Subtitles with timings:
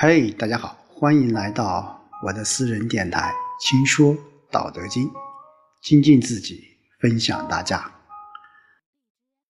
[0.00, 4.16] 嘿，大家好，欢迎来到我的私人电台《轻说
[4.48, 5.08] 道德经》，
[5.82, 6.62] 精进自己，
[7.00, 7.90] 分享大家。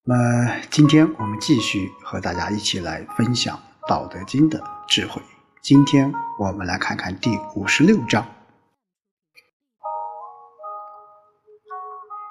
[0.04, 4.58] 那今天我们继续和大家一起来分享《道德经》的
[4.88, 5.20] 智慧。
[5.60, 8.26] 今天我们来看看第五十六章：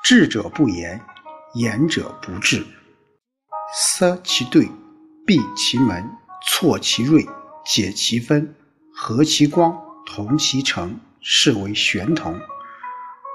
[0.03, 0.99] 智者不言，
[1.53, 2.65] 言者不智。
[3.75, 4.67] 塞其兑，
[5.23, 6.03] 闭其门，
[6.47, 7.23] 错其锐。
[7.67, 8.55] 解其分，
[8.93, 12.39] 和其光，同其成，是为玄同。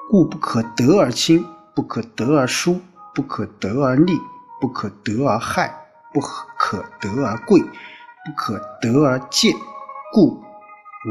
[0.09, 2.81] 故不可得而亲，不可得而疏，
[3.15, 4.19] 不可得而利，
[4.59, 9.55] 不可得而害，不可得而贵，不可得而贱。
[10.15, 10.43] 故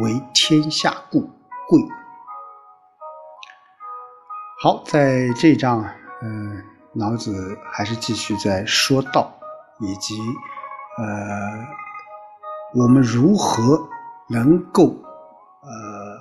[0.02, 1.22] 为天下故
[1.68, 1.80] 贵。
[4.64, 5.88] 好，在这章，
[6.24, 6.64] 嗯，
[6.96, 9.32] 老子还是继续在说道，
[9.80, 10.18] 以及
[10.98, 11.68] 呃。
[12.74, 13.90] 我们如何
[14.30, 14.96] 能够
[15.62, 16.18] 呃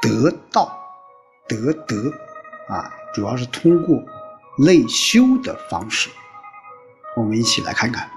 [0.00, 0.78] 得道
[1.48, 2.12] 得德
[2.68, 2.92] 啊？
[3.12, 4.02] 主要是通过
[4.58, 6.08] 内修的方式。
[7.16, 8.08] 我们一起来看看：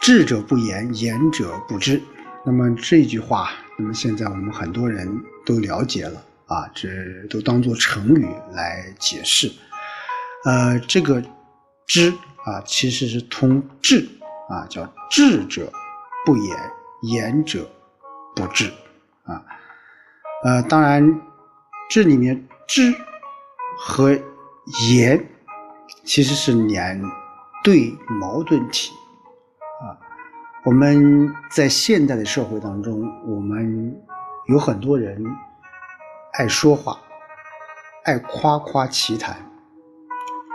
[0.00, 2.02] 智者不言，言者不知。
[2.44, 5.08] 那么这句话，那么现在我们很多人
[5.44, 6.88] 都了解了啊，这
[7.28, 9.52] 都当做成语来解释。
[10.44, 11.22] 呃，这个
[11.86, 12.10] 知
[12.44, 14.08] 啊，其实是通智。
[14.50, 15.72] 啊，叫智者
[16.26, 17.70] 不言，言者
[18.34, 18.68] 不智。
[19.22, 19.44] 啊，
[20.42, 21.20] 呃，当然，
[21.88, 22.92] 这里面智
[23.78, 24.10] 和
[24.90, 25.24] 言
[26.02, 27.00] 其实是两
[27.62, 28.90] 对矛盾体。
[29.82, 29.94] 啊，
[30.64, 33.96] 我们在现代的社会当中，我们
[34.48, 35.24] 有很多人
[36.32, 36.98] 爱说话，
[38.04, 39.36] 爱夸夸其谈。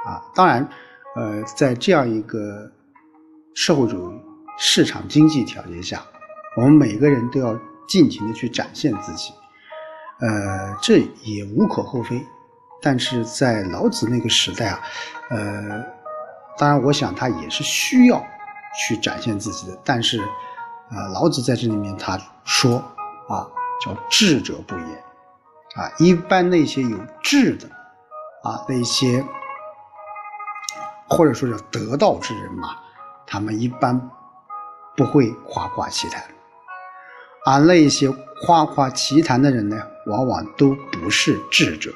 [0.06, 0.68] 啊，当然，
[1.16, 2.70] 呃，在这样一个。
[3.56, 4.22] 社会主义
[4.58, 6.04] 市场经济条件下，
[6.58, 9.34] 我们每个人都要尽情的去展现自己，
[10.20, 12.22] 呃，这也无可厚非。
[12.82, 14.82] 但是在老子那个时代啊，
[15.30, 15.82] 呃，
[16.58, 18.24] 当然我想他也是需要
[18.78, 19.80] 去展现自己的。
[19.86, 20.20] 但是，
[20.90, 22.76] 啊，老子在这里面他说
[23.30, 23.48] 啊，
[23.84, 25.04] 叫智者不言，
[25.76, 27.70] 啊，一般那些有智的
[28.44, 29.24] 啊，那些
[31.08, 32.82] 或者说叫得道之人嘛。
[33.28, 34.10] 他们一般
[34.96, 36.24] 不会夸夸其谈，
[37.46, 38.10] 而那一些
[38.46, 41.92] 夸夸其谈的人呢，往往都不是智者，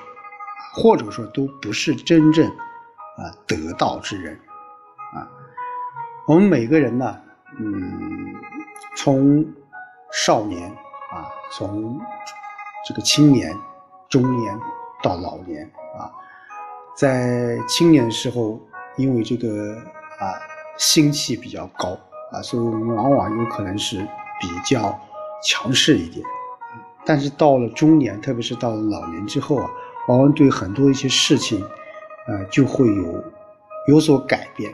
[0.74, 4.38] 或者说都不是真正啊得道之人
[5.14, 5.30] 啊。
[6.28, 7.18] 我们每个人呢，
[7.60, 8.36] 嗯，
[8.98, 9.46] 从
[10.12, 12.02] 少年啊，从
[12.88, 13.56] 这个青年、
[14.10, 14.60] 中年
[15.04, 15.64] 到老年
[15.98, 16.12] 啊，
[16.96, 18.60] 在青年时候，
[18.98, 19.78] 因为这个
[20.20, 20.49] 啊。
[20.80, 21.90] 心气比较高
[22.32, 24.00] 啊，所以我们往往有可能是
[24.40, 25.00] 比较
[25.44, 26.26] 强势一点。
[27.06, 29.70] 但是到了中年，特别是到了老年之后啊，
[30.08, 31.62] 往往对很多一些事情，
[32.28, 33.24] 呃，就会有
[33.90, 34.72] 有所改变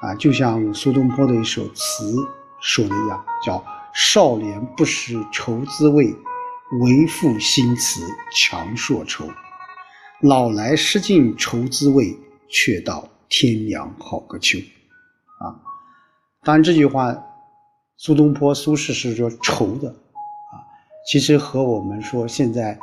[0.00, 0.14] 啊。
[0.14, 2.14] 就像苏东坡的一首词
[2.60, 3.62] 说的一样，叫
[3.92, 6.14] “少年不识愁滋味，
[6.80, 8.00] 为赋新词
[8.34, 9.26] 强说愁；
[10.20, 12.16] 老来失尽愁滋味，
[12.48, 14.58] 却道天凉好个秋。”
[15.44, 15.60] 啊，
[16.42, 17.14] 当然这句话，
[17.96, 20.64] 苏东坡、苏轼是说愁的，啊，
[21.06, 22.78] 其实和我们说现在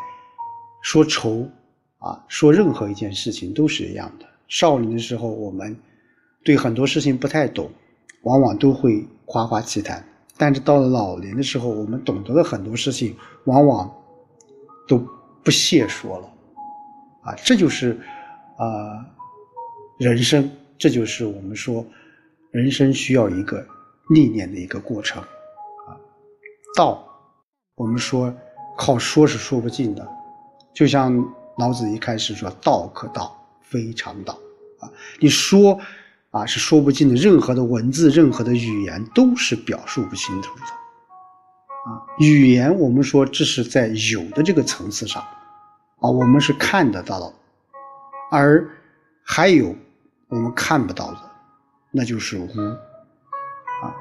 [0.84, 1.50] 说愁
[1.98, 4.26] 啊，说任何一件事情都是一样的。
[4.48, 5.76] 少年的时候，我们
[6.44, 7.72] 对很多事情不太懂，
[8.22, 10.00] 往往都会夸夸其谈；
[10.38, 13.92] 但是到了老年的时候，我们懂得了很多事情，往往
[14.88, 15.04] 都
[15.44, 16.28] 不屑说了。
[17.24, 18.00] 啊，这就是
[18.58, 19.06] 啊，
[19.98, 21.86] 人生，这就是我们说。
[22.52, 23.66] 人生需要一个
[24.10, 25.24] 历练的一个过程，
[25.88, 25.96] 啊，
[26.76, 27.02] 道，
[27.76, 28.34] 我们说
[28.78, 30.06] 靠说是说不尽的，
[30.74, 31.18] 就像
[31.58, 34.38] 老子一开始说“道可道，非常道”，
[34.82, 34.92] 啊，
[35.22, 35.80] 你说
[36.32, 45.24] 啊是说不尽的，任何的文字、任何的语言都是表述不清楚的，啊，语言我们说这是在有的这个层次上，
[46.02, 47.34] 啊，我们是看得到的，
[48.30, 48.70] 而
[49.24, 49.74] 还有
[50.28, 51.31] 我们看不到的。
[51.92, 52.48] 那就是无
[53.84, 53.94] 啊，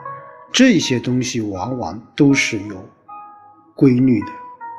[0.53, 2.89] 这些东西往往都是有
[3.75, 4.29] 规律的，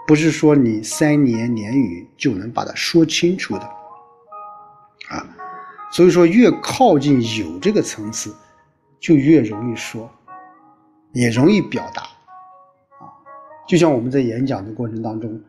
[0.08, 3.64] 不是说你三言两语就能把它说清楚的
[5.10, 5.28] 啊。
[5.92, 8.34] 所以说，越靠近有这个层次，
[8.98, 10.10] 就越容易说，
[11.12, 12.04] 也容易表达
[13.04, 13.12] 啊。
[13.68, 15.42] 就像我们在演讲的过程当中，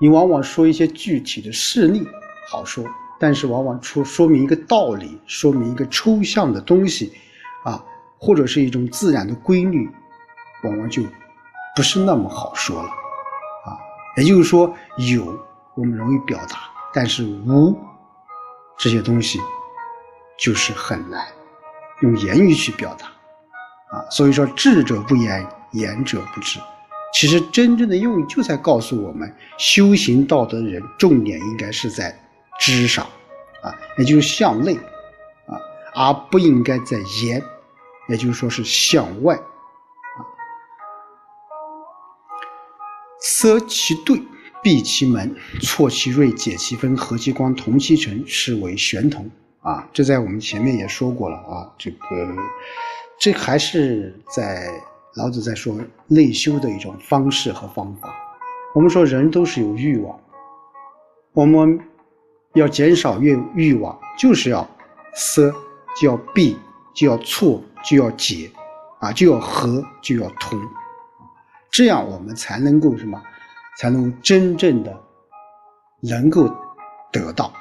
[0.00, 2.04] 你往往说一些具体的事例
[2.48, 2.84] 好说。
[3.18, 7.12] 但是往往说说明一个道理，说明一个抽象的东西，
[7.64, 7.82] 啊，
[8.18, 9.88] 或者是一种自然的规律，
[10.62, 11.02] 往往就
[11.76, 13.78] 不是那么好说了啊。
[14.16, 14.74] 也就是说，
[15.14, 15.38] 有
[15.74, 16.58] 我们容易表达，
[16.92, 17.76] 但是无
[18.78, 19.40] 这些东西
[20.38, 21.26] 就是很难
[22.02, 23.06] 用言语去表达
[23.96, 24.04] 啊。
[24.10, 26.58] 所以说，智者不言，言者不知。
[27.12, 32.12] 其实真正的用意就在告诉我们，修行道德的人重点应该是在
[32.60, 33.04] 知上，
[33.62, 34.74] 啊，也就是向内，
[35.46, 35.58] 啊，
[35.94, 37.42] 而不应该在言，
[38.08, 40.20] 也就是说是向外，啊，
[43.20, 44.22] 塞其兑，
[44.62, 49.30] 闭其门，错其锐，解其分，和其光，同其尘，是为玄同。
[49.60, 51.96] 啊，这在我们前面也说过了啊，这个，
[53.18, 54.68] 这还是在。
[55.16, 55.78] 老子在说
[56.08, 58.12] 内修的一种方式和方法。
[58.74, 60.18] 我们说人都是有欲望，
[61.34, 61.78] 我们
[62.54, 64.68] 要减少欲欲望，就是要
[65.14, 65.52] 塞，
[66.00, 66.56] 就要避，
[66.94, 68.50] 就要错，就要解，
[69.00, 70.58] 啊，就要和，就要通，
[71.70, 73.20] 这样我们才能够什么？
[73.76, 75.02] 才能真正的
[76.00, 76.48] 能够
[77.10, 77.52] 得到。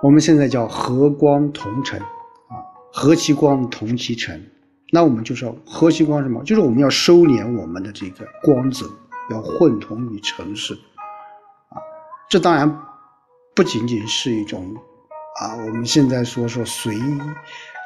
[0.00, 2.00] 我们现在叫和光同尘。
[2.00, 2.06] 啊
[2.92, 4.40] 和其光，同其尘。
[4.92, 6.44] 那我们就是要和其光什么？
[6.44, 8.88] 就是我们要收敛我们的这个光泽，
[9.30, 10.78] 要混同于尘世。
[12.34, 12.68] 这当然
[13.54, 14.74] 不仅仅是一种
[15.40, 16.92] 啊，我们现在说说随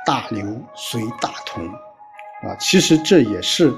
[0.06, 0.42] 大流，
[0.74, 1.62] 随大同。
[1.68, 3.70] 啊，其实这也是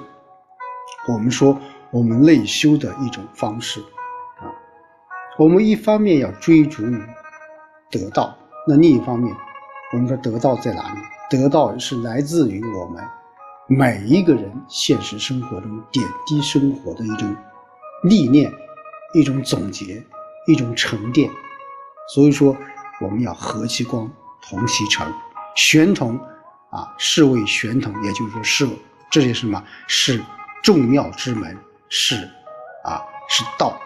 [1.08, 3.80] 我们说我们内修的一种方式。
[3.80, 4.46] 啊，
[5.40, 6.84] 我们一方面要追逐
[7.90, 9.34] 得道，那另一方面，
[9.92, 11.00] 我们说得道在哪里？
[11.28, 13.04] 得到是来自于我们
[13.66, 17.34] 每一个人现实生活中点滴生活的一种
[18.04, 18.52] 历练、
[19.14, 20.00] 一种总结、
[20.46, 21.30] 一种沉淀。
[22.14, 22.56] 所以说，
[23.00, 24.10] 我们要和其光，
[24.42, 25.06] 同其尘，
[25.54, 26.18] 玄同
[26.70, 28.68] 啊，是谓玄同，也就是说是
[29.10, 29.62] 这些什么？
[29.86, 30.22] 是
[30.62, 31.56] 众妙之门，
[31.88, 32.16] 是
[32.84, 33.80] 啊，是道。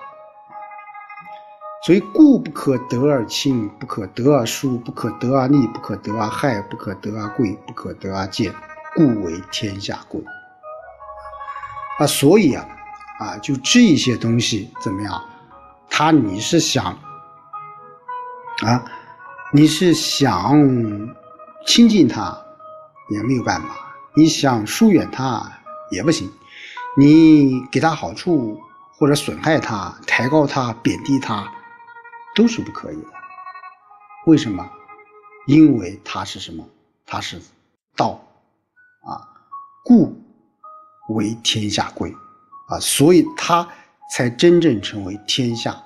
[1.84, 8.54] 所以，故不可得而亲，不可得而疏，不可得而利，不可得而害，不可得而贵，不可得而贱，
[8.94, 10.18] 故为天下贵。
[11.98, 12.66] 啊，所以啊，
[13.18, 15.22] 啊，就这些东西怎么样？
[15.96, 16.86] 他你是想
[18.66, 18.84] 啊，
[19.52, 20.52] 你是想
[21.64, 22.36] 亲近他
[23.10, 25.40] 也没有办法，你想疏远他
[25.92, 26.28] 也不行，
[26.96, 28.60] 你给他好处
[28.98, 31.48] 或者损害他、抬高他、贬低他。
[32.34, 33.06] 都是不可以的，
[34.26, 34.68] 为什么？
[35.46, 36.68] 因为它是什么？
[37.06, 37.40] 它是
[37.94, 38.20] 道
[39.06, 39.22] 啊，
[39.84, 40.12] 故
[41.10, 42.12] 为天下贵
[42.66, 43.68] 啊，所以它
[44.10, 45.82] 才真正成为天下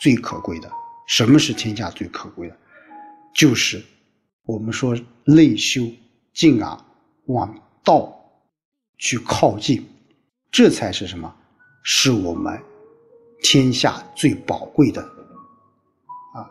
[0.00, 0.70] 最可贵的。
[1.06, 2.56] 什么是天下最可贵的？
[3.34, 3.84] 就是
[4.44, 5.82] 我们说内修，
[6.34, 6.78] 进而
[7.26, 7.54] 往
[7.84, 8.12] 道
[8.98, 9.86] 去靠近，
[10.50, 11.34] 这才是什么？
[11.82, 12.60] 是我们
[13.42, 15.00] 天下最宝贵的
[16.34, 16.50] 啊。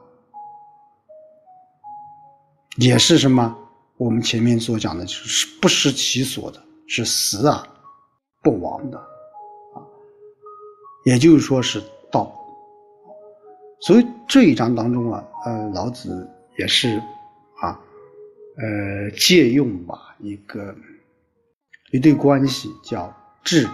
[2.78, 3.56] 也是什么？
[3.98, 7.68] 我们前面所讲的，就是不失其所的，是死而
[8.42, 9.17] 不亡的。
[11.08, 11.82] 也就是说是
[12.12, 12.30] 道。
[13.80, 17.02] 所以这一章当中啊，呃，老子也是
[17.62, 17.80] 啊，
[18.58, 20.76] 呃，借用吧一个
[21.94, 23.66] 一对关系，叫智、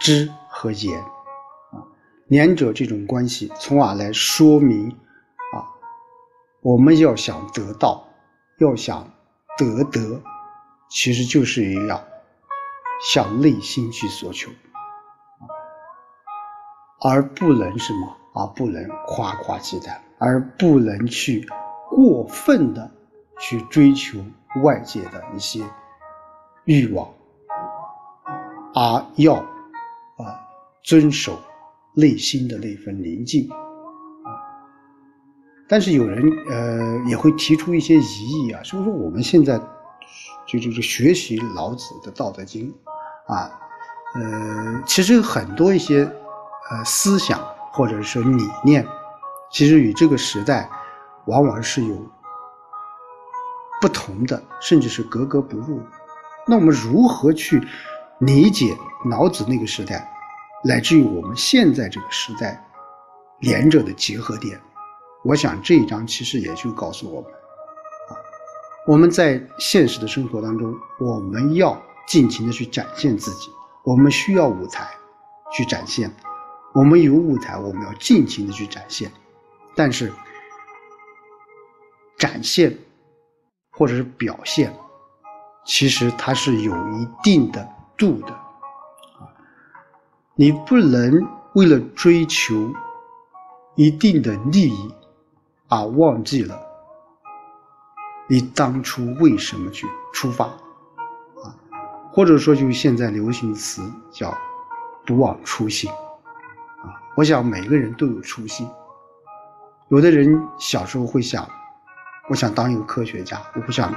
[0.00, 1.84] 知和言啊，
[2.28, 4.88] 两者这种关系，从而来说明
[5.52, 5.68] 啊，
[6.62, 8.06] 我们要想得道。
[8.60, 9.08] 要想
[9.56, 10.20] 得德，
[10.90, 12.02] 其实就是要
[13.12, 14.50] 向内心去索求，
[17.00, 21.46] 而不能什么，而不能夸夸其谈，而不能去
[21.90, 22.90] 过分的
[23.40, 24.18] 去追求
[24.62, 25.62] 外界的一些
[26.64, 27.08] 欲望，
[28.74, 30.40] 而要啊
[30.82, 31.38] 遵守
[31.94, 33.48] 内心的那份宁静。
[35.68, 39.60] 但是有人呃也会提出一些疑义啊，所以说我们现在
[40.46, 42.72] 就就是学习老子的《道德经》，
[43.32, 43.60] 啊，
[44.14, 46.10] 呃，其实很多一些
[46.70, 47.40] 呃思想
[47.72, 48.86] 或者是理念，
[49.50, 50.68] 其实与这个时代
[51.26, 51.94] 往往是有
[53.80, 55.80] 不同的，甚至是格格不入。
[56.46, 57.62] 那我们如何去
[58.18, 58.76] 理解
[59.10, 60.10] 老子那个时代，
[60.64, 62.64] 乃至于我们现在这个时代
[63.40, 64.60] 两者的结合点？
[65.24, 68.16] 我想这一章其实也就告诉我们，啊，
[68.86, 73.50] 我们在现实的生活当中，我们要尽情的去展现自己，
[73.84, 74.88] 我们需要舞台
[75.52, 76.10] 去展现，
[76.74, 79.10] 我们有舞台，我们要尽情的去展现，
[79.74, 80.12] 但是
[82.16, 82.76] 展现
[83.70, 84.74] 或者是表现，
[85.64, 89.26] 其实它是有一定的度的啊，
[90.34, 92.72] 你不能为了追求
[93.74, 94.94] 一定的利益
[95.68, 96.60] 而忘记了
[98.28, 101.56] 你当初为什么去出发啊，
[102.12, 104.36] 或者说就是现在流行词叫
[105.06, 105.90] 不忘初心，
[107.18, 108.70] 我想每个人都有初心。
[109.88, 111.44] 有的人小时候会想，
[112.28, 113.92] 我想当一个科学家，我不想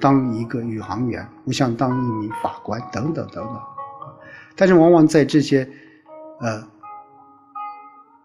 [0.00, 3.62] 当一个宇航员，我想当一名法官，等等等等。
[4.56, 5.62] 但是往往在这些
[6.40, 6.66] 呃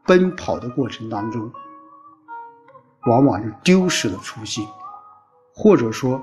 [0.03, 1.51] 奔跑的过程当中，
[3.06, 4.68] 往往就丢失了初心，
[5.53, 6.20] 或者说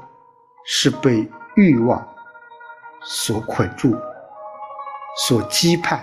[0.64, 2.04] 是被欲望
[3.02, 3.96] 所捆住、
[5.28, 6.00] 所羁绊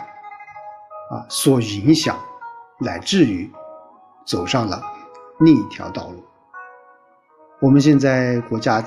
[1.10, 2.17] 啊、所影响，
[2.79, 3.51] 乃至于。
[4.25, 4.81] 走上了
[5.39, 6.24] 另一条道路。
[7.60, 8.81] 我们现在国家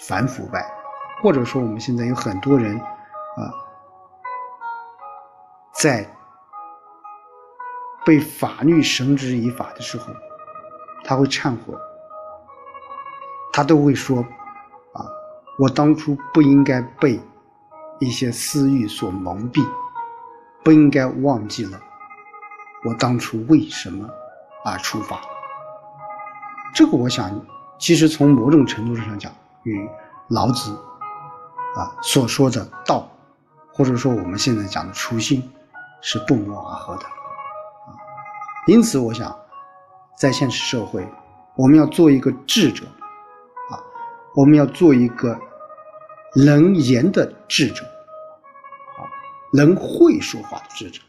[0.00, 0.68] 反腐败，
[1.22, 3.54] 或者说我们现在有很多人啊，
[5.74, 6.04] 在
[8.04, 10.06] 被法律绳之以法的时候，
[11.04, 11.72] 他会忏悔，
[13.52, 14.18] 他都会说
[14.92, 15.06] ：“啊，
[15.56, 17.20] 我当初不应该被
[18.00, 19.64] 一些私欲所蒙蔽，
[20.62, 21.80] 不应该忘记了
[22.84, 24.08] 我当初为什么。”
[24.64, 25.20] 而，出发，
[26.72, 27.44] 这个我想，
[27.80, 29.32] 其实从某种程度上讲，
[29.64, 29.90] 与
[30.28, 30.70] 老子
[31.74, 33.10] 啊所说的道，
[33.74, 35.42] 或者说我们现在讲的初心，
[36.00, 37.02] 是不谋而合的。
[38.68, 39.36] 因此，我想，
[40.16, 41.04] 在现实社会，
[41.56, 42.86] 我们要做一个智者，
[43.68, 43.82] 啊，
[44.36, 45.36] 我们要做一个
[46.36, 47.84] 能言的智者，
[49.52, 51.00] 能会说话的智者，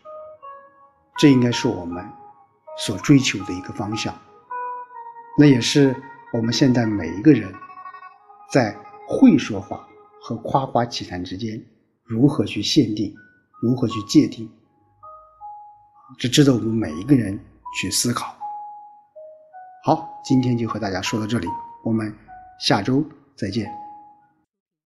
[1.17, 2.03] 这应该是我们。
[2.75, 4.12] 所追求的一个方向，
[5.38, 5.95] 那也是
[6.33, 7.53] 我们现在每一个人
[8.51, 8.75] 在
[9.07, 9.88] 会说话
[10.19, 11.63] 和夸夸其谈之间
[12.03, 13.15] 如何去限定，
[13.62, 14.51] 如何去界定，
[16.17, 17.39] 这值得我们每一个人
[17.79, 18.35] 去思考。
[19.83, 21.47] 好，今天就和大家说到这里，
[21.83, 22.12] 我们
[22.59, 23.83] 下周再见。